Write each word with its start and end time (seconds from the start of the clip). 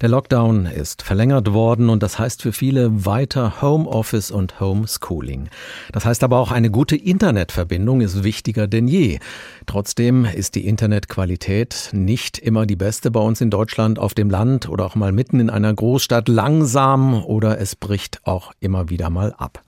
Der 0.00 0.08
Lockdown 0.08 0.64
ist 0.64 1.02
verlängert 1.02 1.52
worden 1.52 1.90
und 1.90 2.02
das 2.02 2.18
heißt 2.18 2.40
für 2.40 2.52
viele 2.52 3.04
weiter 3.04 3.60
Homeoffice 3.60 4.30
und 4.30 4.58
Homeschooling. 4.58 5.50
Das 5.92 6.06
heißt 6.06 6.24
aber 6.24 6.38
auch, 6.38 6.52
eine 6.52 6.70
gute 6.70 6.96
Internetverbindung 6.96 8.00
ist 8.00 8.24
wichtiger 8.24 8.66
denn 8.66 8.88
je. 8.88 9.18
Trotzdem 9.66 10.24
ist 10.24 10.54
die 10.54 10.66
Internetqualität 10.66 11.90
nicht 11.92 12.38
immer 12.38 12.64
die 12.64 12.76
beste 12.76 13.10
bei 13.10 13.20
uns 13.20 13.42
in 13.42 13.50
Deutschland 13.50 13.98
auf 13.98 14.14
dem 14.14 14.30
Land 14.30 14.70
oder 14.70 14.86
auch 14.86 14.94
mal 14.94 15.12
mitten 15.12 15.38
in 15.38 15.50
einer 15.50 15.74
Großstadt 15.74 16.28
langsam 16.28 17.22
oder 17.22 17.60
es 17.60 17.76
bricht 17.76 18.20
auch 18.24 18.52
immer 18.58 18.88
wieder 18.88 19.10
mal 19.10 19.34
ab. 19.36 19.62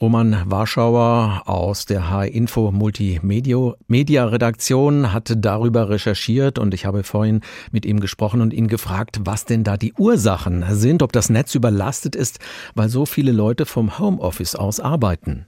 Roman 0.00 0.44
Warschauer 0.46 1.42
aus 1.46 1.84
der 1.84 2.08
H-Info 2.08 2.70
Multimedia 2.70 4.24
Redaktion 4.26 5.12
hat 5.12 5.32
darüber 5.36 5.88
recherchiert 5.88 6.60
und 6.60 6.72
ich 6.72 6.86
habe 6.86 7.02
vorhin 7.02 7.40
mit 7.72 7.84
ihm 7.84 7.98
gesprochen 7.98 8.40
und 8.40 8.52
ihn 8.52 8.68
gefragt, 8.68 9.20
was 9.24 9.44
denn 9.44 9.64
da 9.64 9.76
die 9.76 9.94
Ursachen 9.94 10.64
sind, 10.70 11.02
ob 11.02 11.12
das 11.12 11.30
Netz 11.30 11.56
überlastet 11.56 12.14
ist, 12.14 12.38
weil 12.76 12.88
so 12.88 13.06
viele 13.06 13.32
Leute 13.32 13.66
vom 13.66 13.98
Homeoffice 13.98 14.54
aus 14.54 14.78
arbeiten. 14.78 15.46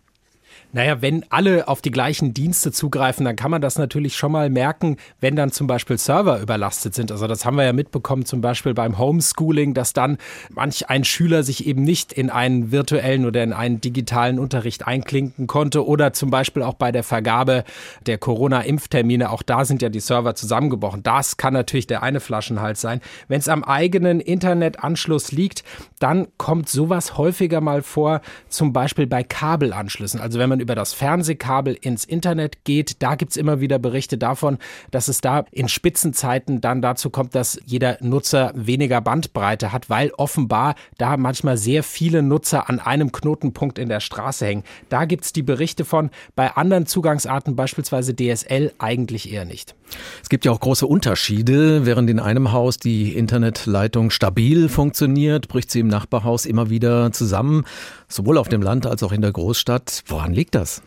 Naja, 0.73 1.03
wenn 1.03 1.25
alle 1.31 1.67
auf 1.67 1.81
die 1.81 1.91
gleichen 1.91 2.33
Dienste 2.33 2.71
zugreifen, 2.71 3.25
dann 3.25 3.35
kann 3.35 3.51
man 3.51 3.61
das 3.61 3.77
natürlich 3.77 4.17
schon 4.17 4.31
mal 4.31 4.51
merken, 4.51 4.99
wenn 5.21 5.35
dann 5.35 5.51
zum 5.51 5.67
Beispiel 5.67 5.99
Server 5.99 6.41
überlastet 6.41 6.95
sind. 6.95 7.11
Also 7.11 7.27
das 7.27 7.45
haben 7.45 7.57
wir 7.57 7.65
ja 7.65 7.73
mitbekommen, 7.73 8.25
zum 8.25 8.41
Beispiel 8.41 8.73
beim 8.73 8.97
Homeschooling, 8.97 9.75
dass 9.75 9.93
dann 9.93 10.19
manch 10.51 10.89
ein 10.89 11.03
Schüler 11.03 11.43
sich 11.43 11.67
eben 11.67 11.83
nicht 11.83 12.13
in 12.13 12.31
einen 12.31 12.71
virtuellen 12.71 13.27
oder 13.27 13.43
in 13.43 13.53
einen 13.53 13.81
digitalen 13.81 14.39
Unterricht 14.39 14.87
einklinken 14.87 15.49
konnte 15.49 15.85
oder 15.85 16.13
zum 16.13 16.31
Beispiel 16.31 16.63
auch 16.63 16.75
bei 16.75 16.93
der 16.93 17.03
Vergabe 17.03 17.65
der 18.07 18.19
Corona-Impftermine. 18.19 19.31
Auch 19.31 19.43
da 19.43 19.65
sind 19.65 19.83
ja 19.83 19.89
die 19.89 20.01
Server 20.01 20.37
zusammengebrochen. 20.37 21.03
Das 21.03 21.37
kann 21.37 21.53
natürlich 21.53 21.89
der 21.89 22.05
eine 22.05 22.21
Flaschenhals 22.21 22.81
sein. 22.81 23.01
Wenn 23.27 23.41
es 23.41 23.49
am 23.49 23.65
eigenen 23.65 24.21
Internetanschluss 24.21 25.33
liegt, 25.33 25.65
dann 25.99 26.29
kommt 26.37 26.69
sowas 26.69 27.19
häufiger 27.19 27.61
mal 27.61 27.83
vor, 27.83 28.21
zum 28.49 28.73
Beispiel 28.73 29.09
bei 29.09 29.25
Kabelanschlüssen. 29.25 30.21
Also 30.21 30.39
wenn 30.39 30.49
man 30.49 30.60
über 30.61 30.75
das 30.75 30.93
Fernsehkabel 30.93 31.77
ins 31.81 32.05
Internet 32.05 32.65
geht. 32.65 33.03
Da 33.03 33.15
gibt 33.15 33.33
es 33.33 33.37
immer 33.37 33.61
wieder 33.61 33.79
Berichte 33.79 34.19
davon, 34.19 34.59
dass 34.91 35.09
es 35.09 35.21
da 35.21 35.45
in 35.51 35.69
Spitzenzeiten 35.69 36.61
dann 36.61 36.83
dazu 36.83 37.11
kommt, 37.11 37.35
dass 37.35 37.61
jeder 37.65 37.99
Nutzer 38.01 38.53
weniger 38.55 39.01
Bandbreite 39.01 39.73
hat, 39.73 39.91
weil 39.91 40.11
offenbar 40.17 40.75
da 40.99 41.17
manchmal 41.17 41.57
sehr 41.57 41.83
viele 41.83 42.23
Nutzer 42.23 42.69
an 42.69 42.81
einem 42.81 43.13
Knotenpunkt 43.13 43.79
in 43.79 43.89
der 43.89 44.01
Straße 44.01 44.47
hängen. 44.47 44.65
Da 44.89 45.05
gibt 45.05 45.25
es 45.25 45.33
die 45.33 45.43
Berichte 45.43 45.85
von, 45.85 46.11
bei 46.37 46.55
anderen 46.57 46.87
Zugangsarten, 46.87 47.57
beispielsweise 47.57 48.15
DSL, 48.15 48.73
eigentlich 48.79 49.33
eher 49.33 49.45
nicht. 49.45 49.75
Es 50.23 50.29
gibt 50.29 50.45
ja 50.45 50.53
auch 50.53 50.61
große 50.61 50.87
Unterschiede. 50.87 51.87
Während 51.87 52.09
in 52.11 52.21
einem 52.21 52.53
Haus 52.53 52.79
die 52.79 53.15
Internetleitung 53.17 54.11
stabil 54.11 54.69
funktioniert, 54.69 55.49
bricht 55.49 55.71
sie 55.71 55.81
im 55.81 55.89
Nachbarhaus 55.89 56.47
immer 56.47 56.71
wieder 56.71 57.13
zusammen, 57.13 57.65
sowohl 58.11 58.37
auf 58.37 58.49
dem 58.49 58.61
Land 58.61 58.87
als 58.87 59.03
auch 59.03 59.13
in 59.13 59.23
der 59.23 59.33
Großstadt. 59.33 60.03
Woran 60.07 60.35
liegt 60.35 60.55
das? 60.55 60.83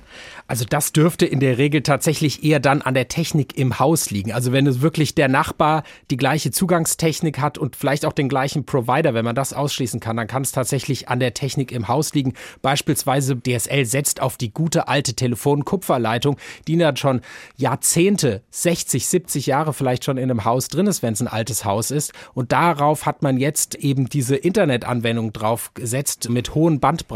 Also 0.45 0.66
das 0.69 0.91
dürfte 0.91 1.25
in 1.25 1.39
der 1.39 1.57
Regel 1.57 1.81
tatsächlich 1.81 2.43
eher 2.43 2.59
dann 2.59 2.81
an 2.81 2.93
der 2.93 3.07
Technik 3.07 3.57
im 3.57 3.79
Haus 3.79 4.11
liegen. 4.11 4.31
Also 4.31 4.52
wenn 4.52 4.67
es 4.67 4.81
wirklich 4.81 5.16
der 5.16 5.29
Nachbar 5.29 5.83
die 6.11 6.17
gleiche 6.17 6.51
Zugangstechnik 6.51 7.39
hat 7.39 7.57
und 7.57 7.75
vielleicht 7.75 8.05
auch 8.05 8.13
den 8.13 8.29
gleichen 8.29 8.66
Provider, 8.66 9.13
wenn 9.13 9.25
man 9.25 9.35
das 9.35 9.53
ausschließen 9.53 9.99
kann, 9.99 10.17
dann 10.17 10.27
kann 10.27 10.44
es 10.44 10.51
tatsächlich 10.51 11.09
an 11.09 11.19
der 11.19 11.33
Technik 11.33 11.71
im 11.71 11.88
Haus 11.88 12.13
liegen. 12.13 12.33
Beispielsweise 12.61 13.38
DSL 13.38 13.85
setzt 13.85 14.21
auf 14.21 14.38
die 14.38 14.53
gute 14.53 14.88
alte 14.88 15.13
Telefonkupferleitung, 15.16 16.38
die 16.67 16.77
dann 16.77 16.97
schon 16.97 17.21
Jahrzehnte, 17.55 18.44
60, 18.51 19.07
70 19.07 19.45
Jahre 19.47 19.73
vielleicht 19.73 20.03
schon 20.03 20.17
in 20.17 20.29
einem 20.29 20.45
Haus 20.45 20.67
drin 20.67 20.88
ist, 20.88 21.01
wenn 21.01 21.13
es 21.13 21.21
ein 21.21 21.27
altes 21.27 21.66
Haus 21.66 21.89
ist. 21.89 22.13
Und 22.33 22.51
darauf 22.51 23.05
hat 23.05 23.23
man 23.23 23.38
jetzt 23.38 23.75
eben 23.75 24.09
diese 24.09 24.35
Internetanwendung 24.35 25.33
drauf 25.33 25.73
gesetzt 25.73 26.29
mit 26.29 26.53
hohen 26.53 26.79
Bandbreiten. 26.79 27.12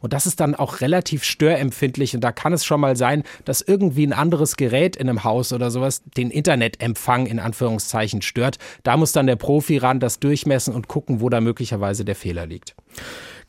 Und 0.00 0.12
das 0.12 0.26
ist 0.26 0.40
dann 0.40 0.54
auch 0.54 0.80
relativ 0.80 1.24
störempfindlich 1.24 2.14
und 2.14 2.22
da 2.22 2.32
kann 2.32 2.52
es 2.52 2.64
schon 2.64 2.80
mal 2.80 2.96
sein, 2.96 3.24
dass 3.44 3.60
irgendwie 3.60 4.06
ein 4.06 4.12
anderes 4.12 4.56
Gerät 4.56 4.96
in 4.96 5.08
einem 5.08 5.24
Haus 5.24 5.52
oder 5.52 5.70
sowas 5.70 6.02
den 6.16 6.30
Internetempfang 6.30 7.26
in 7.26 7.38
Anführungszeichen 7.38 8.22
stört. 8.22 8.58
Da 8.82 8.96
muss 8.96 9.12
dann 9.12 9.26
der 9.26 9.36
Profi 9.36 9.78
ran, 9.78 10.00
das 10.00 10.20
durchmessen 10.20 10.74
und 10.74 10.88
gucken, 10.88 11.20
wo 11.20 11.28
da 11.28 11.40
möglicherweise 11.40 12.04
der 12.04 12.16
Fehler 12.16 12.46
liegt. 12.46 12.74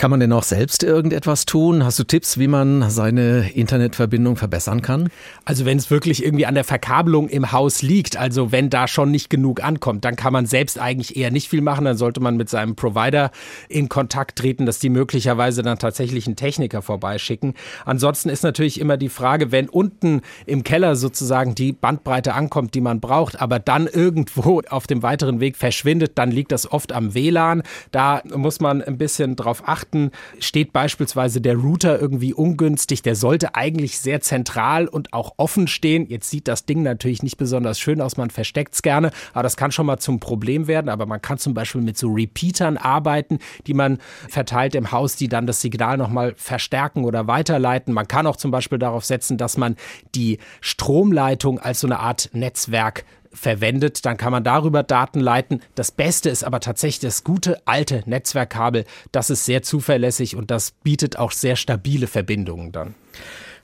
Kann 0.01 0.09
man 0.09 0.19
denn 0.19 0.33
auch 0.33 0.41
selbst 0.41 0.81
irgendetwas 0.81 1.45
tun? 1.45 1.85
Hast 1.85 1.99
du 1.99 2.03
Tipps, 2.03 2.39
wie 2.39 2.47
man 2.47 2.89
seine 2.89 3.51
Internetverbindung 3.51 4.35
verbessern 4.35 4.81
kann? 4.81 5.09
Also 5.45 5.63
wenn 5.65 5.77
es 5.77 5.91
wirklich 5.91 6.25
irgendwie 6.25 6.47
an 6.47 6.55
der 6.55 6.63
Verkabelung 6.63 7.29
im 7.29 7.51
Haus 7.51 7.83
liegt, 7.83 8.17
also 8.17 8.51
wenn 8.51 8.71
da 8.71 8.87
schon 8.87 9.11
nicht 9.11 9.29
genug 9.29 9.63
ankommt, 9.63 10.03
dann 10.03 10.15
kann 10.15 10.33
man 10.33 10.47
selbst 10.47 10.79
eigentlich 10.79 11.17
eher 11.17 11.29
nicht 11.29 11.49
viel 11.49 11.61
machen. 11.61 11.85
Dann 11.85 11.97
sollte 11.97 12.19
man 12.19 12.35
mit 12.35 12.49
seinem 12.49 12.75
Provider 12.75 13.29
in 13.69 13.89
Kontakt 13.89 14.39
treten, 14.39 14.65
dass 14.65 14.79
die 14.79 14.89
möglicherweise 14.89 15.61
dann 15.61 15.77
tatsächlich 15.77 16.25
einen 16.25 16.35
Techniker 16.35 16.81
vorbeischicken. 16.81 17.53
Ansonsten 17.85 18.29
ist 18.29 18.41
natürlich 18.41 18.79
immer 18.79 18.97
die 18.97 19.07
Frage, 19.07 19.51
wenn 19.51 19.69
unten 19.69 20.21
im 20.47 20.63
Keller 20.63 20.95
sozusagen 20.95 21.53
die 21.53 21.73
Bandbreite 21.73 22.33
ankommt, 22.33 22.73
die 22.73 22.81
man 22.81 23.01
braucht, 23.01 23.39
aber 23.39 23.59
dann 23.59 23.85
irgendwo 23.85 24.63
auf 24.67 24.87
dem 24.87 25.03
weiteren 25.03 25.39
Weg 25.39 25.57
verschwindet, 25.57 26.13
dann 26.15 26.31
liegt 26.31 26.51
das 26.51 26.71
oft 26.71 26.91
am 26.91 27.13
WLAN. 27.13 27.61
Da 27.91 28.23
muss 28.35 28.59
man 28.59 28.81
ein 28.81 28.97
bisschen 28.97 29.35
drauf 29.41 29.63
achten 29.65 30.11
steht 30.39 30.73
beispielsweise 30.73 31.41
der 31.41 31.55
Router 31.55 31.99
irgendwie 31.99 32.33
ungünstig. 32.33 33.01
Der 33.01 33.15
sollte 33.15 33.55
eigentlich 33.55 33.99
sehr 33.99 34.21
zentral 34.21 34.87
und 34.87 35.13
auch 35.13 35.33
offen 35.37 35.67
stehen. 35.67 36.07
Jetzt 36.07 36.29
sieht 36.29 36.47
das 36.47 36.65
Ding 36.65 36.83
natürlich 36.83 37.23
nicht 37.23 37.37
besonders 37.37 37.79
schön 37.79 38.01
aus, 38.01 38.17
man 38.17 38.29
versteckt 38.29 38.73
es 38.73 38.81
gerne, 38.81 39.11
aber 39.33 39.43
das 39.43 39.57
kann 39.57 39.71
schon 39.71 39.85
mal 39.85 39.97
zum 39.97 40.19
Problem 40.19 40.67
werden. 40.67 40.89
Aber 40.89 41.05
man 41.05 41.21
kann 41.21 41.37
zum 41.37 41.53
Beispiel 41.53 41.81
mit 41.81 41.97
so 41.97 42.09
Repeatern 42.09 42.77
arbeiten, 42.77 43.39
die 43.67 43.73
man 43.73 43.99
verteilt 44.29 44.75
im 44.75 44.91
Haus, 44.91 45.15
die 45.15 45.27
dann 45.27 45.47
das 45.47 45.61
Signal 45.61 45.97
nochmal 45.97 46.33
verstärken 46.37 47.05
oder 47.05 47.27
weiterleiten. 47.27 47.93
Man 47.93 48.07
kann 48.07 48.27
auch 48.27 48.35
zum 48.35 48.51
Beispiel 48.51 48.79
darauf 48.79 49.05
setzen, 49.05 49.37
dass 49.37 49.57
man 49.57 49.75
die 50.15 50.39
Stromleitung 50.61 51.59
als 51.59 51.81
so 51.81 51.87
eine 51.87 51.99
Art 51.99 52.29
Netzwerk 52.33 53.05
verwendet, 53.33 54.05
dann 54.05 54.17
kann 54.17 54.31
man 54.31 54.43
darüber 54.43 54.83
Daten 54.83 55.19
leiten. 55.19 55.61
Das 55.75 55.91
Beste 55.91 56.29
ist 56.29 56.43
aber 56.43 56.59
tatsächlich 56.59 56.99
das 56.99 57.23
gute 57.23 57.61
alte 57.65 58.03
Netzwerkkabel. 58.05 58.85
Das 59.11 59.29
ist 59.29 59.45
sehr 59.45 59.61
zuverlässig 59.63 60.35
und 60.35 60.51
das 60.51 60.71
bietet 60.83 61.17
auch 61.17 61.31
sehr 61.31 61.55
stabile 61.55 62.07
Verbindungen 62.07 62.71
dann. 62.71 62.95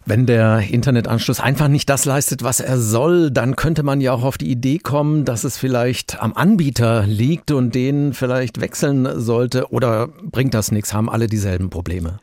Wenn 0.05 0.25
der 0.25 0.59
Internetanschluss 0.59 1.41
einfach 1.41 1.67
nicht 1.67 1.89
das 1.89 2.05
leistet, 2.05 2.41
was 2.41 2.61
er 2.61 2.77
soll, 2.77 3.29
dann 3.29 3.57
könnte 3.57 3.83
man 3.83 3.99
ja 3.99 4.13
auch 4.13 4.23
auf 4.23 4.37
die 4.37 4.49
Idee 4.49 4.77
kommen, 4.77 5.25
dass 5.25 5.43
es 5.43 5.57
vielleicht 5.57 6.21
am 6.21 6.33
Anbieter 6.33 7.05
liegt 7.05 7.51
und 7.51 7.75
den 7.75 8.13
vielleicht 8.13 8.61
wechseln 8.61 9.19
sollte. 9.19 9.69
Oder 9.73 10.07
bringt 10.07 10.53
das 10.53 10.71
nichts? 10.71 10.93
Haben 10.93 11.09
alle 11.09 11.27
dieselben 11.27 11.69
Probleme? 11.69 12.19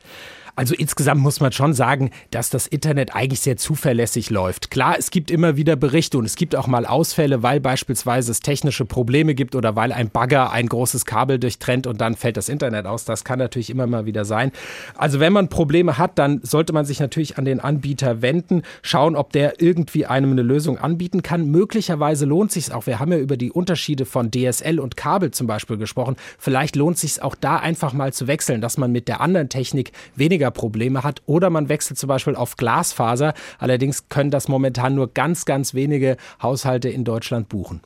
Also 0.55 0.73
insgesamt 0.73 1.21
muss 1.21 1.41
man 1.41 1.51
schon 1.51 1.73
sagen, 1.73 2.11
dass 2.31 2.49
das 2.49 2.65
Internet 2.67 3.13
eigentlich 3.13 3.41
sehr 3.41 3.57
zuverlässig 3.57 4.29
läuft. 4.29 4.71
Klar, 4.71 4.95
es 4.97 5.11
gibt 5.11 5.29
immer 5.29 5.57
wieder 5.57 5.75
Berichte 5.75 6.17
und 6.17 6.25
es 6.25 6.35
gibt 6.35 6.55
auch 6.55 6.67
mal 6.67 6.85
Ausfälle, 6.85 7.43
weil 7.43 7.59
beispielsweise 7.59 8.31
es 8.31 8.39
technische 8.39 8.85
Probleme 8.85 9.35
gibt 9.35 9.55
oder 9.55 9.75
weil 9.75 9.91
ein 9.91 10.09
Bagger 10.09 10.51
ein 10.51 10.67
großes 10.67 11.05
Kabel 11.05 11.39
durchtrennt 11.39 11.87
und 11.87 11.99
dann 11.99 12.15
fällt 12.15 12.37
das 12.37 12.47
Internet 12.47 12.85
aus. 12.85 13.03
Das 13.03 13.25
kann 13.25 13.39
natürlich 13.39 13.69
immer 13.69 13.85
mal 13.85 14.05
wieder 14.05 14.23
sein. 14.23 14.51
Also 14.95 15.19
wenn 15.19 15.33
man 15.33 15.49
Probleme 15.49 15.97
hat, 15.97 16.17
dann 16.17 16.39
sollte 16.41 16.71
man 16.71 16.85
sich 16.85 16.99
natürlich 17.01 17.37
an 17.37 17.45
den 17.45 17.59
Anbieter 17.59 18.21
wenden, 18.21 18.63
schauen, 18.81 19.15
ob 19.15 19.33
der 19.33 19.61
irgendwie 19.61 20.05
einem 20.05 20.31
eine 20.31 20.41
Lösung 20.41 20.77
anbieten 20.77 21.21
kann. 21.21 21.51
Möglicherweise 21.51 22.25
lohnt 22.25 22.51
sich 22.51 22.71
auch. 22.71 22.87
Wir 22.87 22.99
haben 22.99 23.11
ja 23.11 23.17
über 23.17 23.35
die 23.35 23.51
Unterschiede 23.51 24.05
von 24.05 24.31
DSL 24.31 24.79
und 24.79 24.95
Kabel 24.95 25.31
zum 25.31 25.47
Beispiel 25.47 25.77
gesprochen. 25.77 26.15
Vielleicht 26.39 26.75
lohnt 26.75 26.97
sich 26.97 27.21
auch 27.21 27.35
da 27.35 27.57
einfach 27.57 27.91
mal 27.91 28.13
zu 28.13 28.27
wechseln, 28.27 28.61
dass 28.61 28.77
man 28.77 28.91
mit 28.91 29.07
der 29.09 29.19
anderen 29.19 29.49
Technik 29.49 29.91
weniger 30.15 30.44
weniger 30.45 30.51
Probleme 30.51 31.03
hat. 31.03 31.21
Oder 31.25 31.49
man 31.49 31.69
wechselt 31.69 31.97
zum 31.97 32.07
Beispiel 32.07 32.35
auf 32.35 32.55
Glasfaser. 32.57 33.33
Allerdings 33.59 34.09
können 34.09 34.31
das 34.31 34.47
momentan 34.47 34.95
nur 34.95 35.13
ganz, 35.13 35.45
ganz 35.45 35.73
wenige 35.73 36.17
Haushalte 36.41 36.89
in 36.89 37.03
Deutschland 37.03 37.49
buchen. 37.49 37.81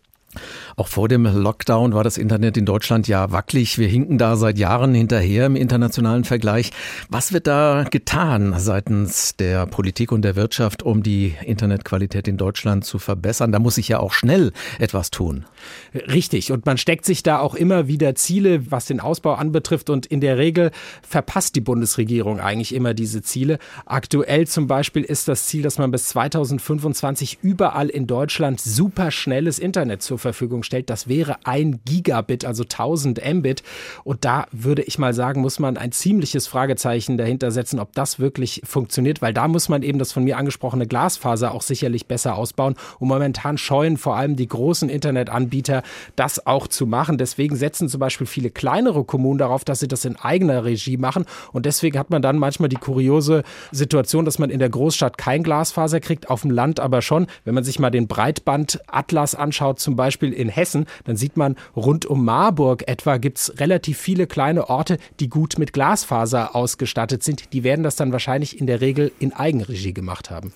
Auch 0.75 0.87
vor 0.87 1.07
dem 1.07 1.25
Lockdown 1.25 1.93
war 1.93 2.03
das 2.03 2.17
Internet 2.17 2.55
in 2.55 2.65
Deutschland 2.65 3.07
ja 3.07 3.31
wackelig. 3.31 3.77
Wir 3.77 3.87
hinken 3.87 4.17
da 4.17 4.35
seit 4.35 4.57
Jahren 4.57 4.93
hinterher 4.93 5.45
im 5.47 5.55
internationalen 5.55 6.23
Vergleich. 6.23 6.71
Was 7.09 7.33
wird 7.33 7.47
da 7.47 7.85
getan 7.89 8.53
seitens 8.57 9.35
der 9.35 9.65
Politik 9.65 10.11
und 10.11 10.21
der 10.21 10.35
Wirtschaft, 10.35 10.83
um 10.83 11.03
die 11.03 11.35
Internetqualität 11.43 12.27
in 12.27 12.37
Deutschland 12.37 12.85
zu 12.85 12.99
verbessern? 12.99 13.51
Da 13.51 13.59
muss 13.59 13.75
sich 13.75 13.89
ja 13.89 13.99
auch 13.99 14.13
schnell 14.13 14.53
etwas 14.77 15.11
tun. 15.11 15.45
Richtig. 15.93 16.51
Und 16.51 16.65
man 16.65 16.77
steckt 16.77 17.05
sich 17.05 17.23
da 17.23 17.39
auch 17.39 17.55
immer 17.55 17.87
wieder 17.87 18.15
Ziele, 18.15 18.71
was 18.71 18.85
den 18.85 18.99
Ausbau 18.99 19.33
anbetrifft. 19.33 19.89
Und 19.89 20.05
in 20.05 20.21
der 20.21 20.37
Regel 20.37 20.71
verpasst 21.01 21.55
die 21.55 21.61
Bundesregierung 21.61 22.39
eigentlich 22.39 22.73
immer 22.73 22.93
diese 22.93 23.21
Ziele. 23.21 23.59
Aktuell 23.85 24.47
zum 24.47 24.67
Beispiel 24.67 25.03
ist 25.03 25.27
das 25.27 25.47
Ziel, 25.47 25.63
dass 25.63 25.77
man 25.77 25.91
bis 25.91 26.07
2025 26.09 27.39
überall 27.41 27.89
in 27.89 28.07
Deutschland 28.07 28.61
superschnelles 28.61 29.59
Internet 29.59 30.01
zur 30.01 30.17
Verfügung 30.17 30.28
Verfügung 30.33 30.63
stellt. 30.63 30.89
Das 30.89 31.07
wäre 31.07 31.37
ein 31.43 31.79
Gigabit, 31.85 32.45
also 32.45 32.63
1000 32.63 33.21
Mbit. 33.35 33.63
Und 34.03 34.25
da 34.25 34.47
würde 34.51 34.81
ich 34.83 34.99
mal 34.99 35.13
sagen, 35.13 35.41
muss 35.41 35.59
man 35.59 35.77
ein 35.77 35.91
ziemliches 35.91 36.47
Fragezeichen 36.47 37.17
dahinter 37.17 37.51
setzen, 37.51 37.79
ob 37.79 37.93
das 37.93 38.19
wirklich 38.19 38.61
funktioniert, 38.65 39.21
weil 39.21 39.33
da 39.33 39.47
muss 39.47 39.69
man 39.69 39.83
eben 39.83 39.99
das 39.99 40.11
von 40.11 40.23
mir 40.23 40.37
angesprochene 40.37 40.87
Glasfaser 40.87 41.53
auch 41.53 41.61
sicherlich 41.61 42.07
besser 42.07 42.35
ausbauen. 42.35 42.75
Und 42.99 43.07
momentan 43.07 43.57
scheuen 43.57 43.97
vor 43.97 44.15
allem 44.15 44.35
die 44.35 44.47
großen 44.47 44.89
Internetanbieter, 44.89 45.83
das 46.15 46.45
auch 46.45 46.67
zu 46.67 46.85
machen. 46.85 47.17
Deswegen 47.17 47.55
setzen 47.55 47.89
zum 47.89 47.99
Beispiel 47.99 48.27
viele 48.27 48.49
kleinere 48.49 49.03
Kommunen 49.03 49.39
darauf, 49.39 49.63
dass 49.63 49.79
sie 49.79 49.87
das 49.87 50.05
in 50.05 50.15
eigener 50.15 50.65
Regie 50.65 50.97
machen. 50.97 51.25
Und 51.51 51.65
deswegen 51.65 51.97
hat 51.97 52.09
man 52.09 52.21
dann 52.21 52.37
manchmal 52.37 52.69
die 52.69 52.75
kuriose 52.75 53.43
Situation, 53.71 54.25
dass 54.25 54.39
man 54.39 54.49
in 54.49 54.59
der 54.59 54.69
Großstadt 54.69 55.17
kein 55.17 55.43
Glasfaser 55.43 55.99
kriegt, 55.99 56.29
auf 56.29 56.41
dem 56.41 56.51
Land 56.51 56.79
aber 56.79 57.01
schon. 57.01 57.27
Wenn 57.45 57.55
man 57.55 57.63
sich 57.63 57.79
mal 57.79 57.89
den 57.89 58.07
Breitbandatlas 58.07 59.35
anschaut, 59.35 59.79
zum 59.79 59.95
Beispiel 60.09 60.33
in 60.33 60.49
Hessen, 60.49 60.85
dann 61.05 61.17
sieht 61.17 61.37
man, 61.37 61.55
rund 61.75 62.05
um 62.05 62.25
Marburg 62.25 62.87
etwa 62.87 63.17
gibt 63.17 63.37
es 63.37 63.59
relativ 63.59 63.99
viele 63.99 64.25
kleine 64.25 64.67
Orte, 64.69 64.97
die 65.19 65.29
gut 65.29 65.59
mit 65.59 65.71
Glasfaser 65.71 66.55
ausgestattet 66.55 67.23
sind. 67.23 67.53
Die 67.53 67.63
werden 67.63 67.83
das 67.83 67.95
dann 67.95 68.11
wahrscheinlich 68.11 68.59
in 68.59 68.65
der 68.65 68.81
Regel 68.81 69.11
in 69.19 69.33
Eigenregie 69.33 69.93
gemacht 69.93 70.31
haben. 70.31 70.51